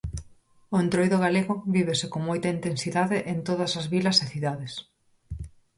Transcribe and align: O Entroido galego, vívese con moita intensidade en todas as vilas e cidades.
O 0.73 0.75
Entroido 0.83 1.17
galego, 1.25 1.55
vívese 1.75 2.05
con 2.13 2.21
moita 2.29 2.53
intensidade 2.57 3.17
en 3.31 3.37
todas 3.47 3.71
as 3.79 3.85
vilas 3.93 4.17
e 4.23 4.25
cidades. 4.33 4.73